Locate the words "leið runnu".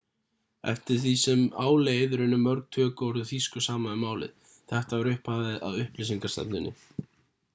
1.87-2.39